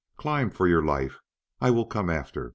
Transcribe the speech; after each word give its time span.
Climb 0.17 0.49
for 0.49 0.67
your 0.67 0.81
life! 0.83 1.19
I 1.59 1.69
will 1.69 1.85
come 1.85 2.09
after. 2.09 2.49